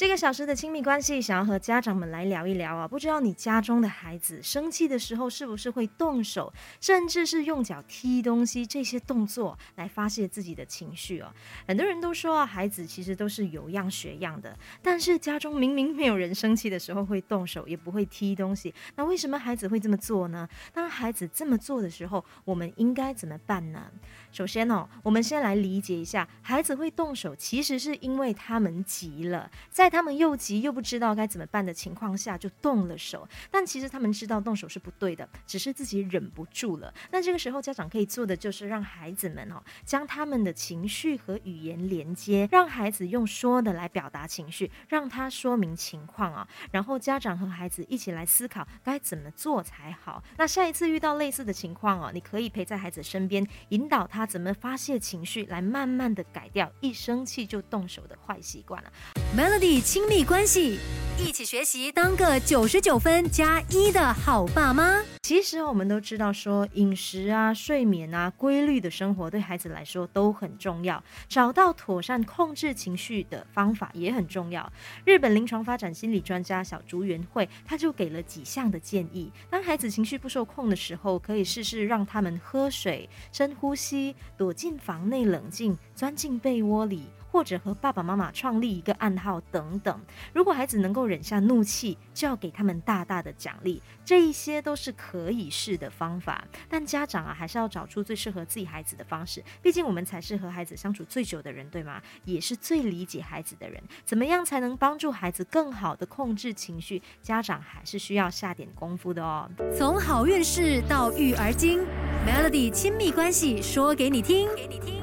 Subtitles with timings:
[0.00, 2.88] 这个小时的亲密关系，想要和家长们来聊一聊啊。
[2.88, 11.30] 不知道你家中的孩子生气的时候，是不是会动手，甚至是用脚踢东西这些动作来发泄自己的情绪哦？
[11.68, 14.58] 很多人都说啊，孩子其实都是有样学样的。
[14.80, 20.48] 但是家中明明没有人生气的时候会动手，也不会踢东西，那为什么孩子会这么做呢？
[20.72, 23.90] 当孩子这么做的时候，我们应该怎么办呢？
[24.32, 33.28] 首先哦，我们先来理解一下，孩子会动手，其实是因为他们急了，在他们又急又不知道该怎么办的情况下，就动了手。
[33.50, 36.94] 但其实他们知道动手是不对的，只是自己忍不住了。
[37.10, 50.24] 那这个时候，家长可以做的就是让孩子们哦，将他们的情绪和语言连接，让孩子用说的来表达情绪，让他说明情况啊，然后家长和孩子一起来思考该怎么做才好。
[50.38, 54.30] 那下一次遇到类似的情况哦，你可以陪在孩子身边，引导他。
[54.30, 58.92] 怎么发泄情绪，来慢慢的改掉一生气就动手的坏习惯了
[59.36, 60.80] ？Melody 亲密关系，
[61.16, 65.04] 一起学习当个九十九分加一的好爸妈。
[65.22, 71.00] 其实我们都知道，说饮食啊、睡眠啊、规律的生活对孩子来说都很重要。
[71.28, 74.72] 找到妥善控制情绪的方法也很重要。
[75.04, 84.16] 日本临床发展心理专家小竹园惠他就给了几项的建议：当孩子情绪不受控的时候，可以试试让他们喝水、深呼吸。
[84.36, 90.00] 躲进房内冷静，钻进被窝里，或者和爸爸妈妈创立一个暗号等等。
[90.32, 93.82] 如果孩子能够忍下怒气，就要给他们大大的奖励。
[94.04, 99.42] 这一些都是可以试的方法，但家长啊，还是要找出最适合自己孩子的方式。
[99.62, 102.02] 毕竟我们才是和孩子相处最久的人，对吗？
[102.24, 103.80] 也是最理解孩子的人。
[104.04, 107.00] 怎么样才能帮助孩子更好的控制情绪？
[107.22, 109.48] 家长还是需要下点功夫的哦。
[109.76, 111.80] 从好运势到育儿经。
[112.26, 114.99] Melody 亲密关系说给你听。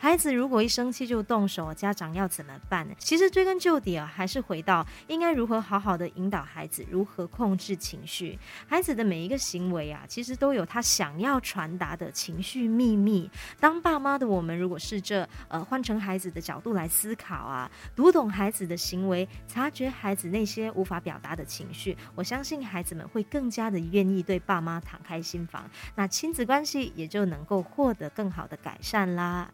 [0.00, 2.86] 孩子如果一生气就动手，家长要怎么办？
[2.98, 8.38] 其实追根究底啊，还是回到应该如何好好的引导孩子，如何控制情绪。
[8.68, 13.28] 孩子的每一个行为啊，其实都有他想要传达的情绪秘密。
[13.58, 29.50] 当爸妈的我们，如果是这呃换成孩子的角度来思考啊，读懂孩子的行为，察觉孩子那些无法表达的情绪，我相信孩子们会更加的愿意对爸妈敞开心房，那亲子关系也就能够获得更好的改善啦。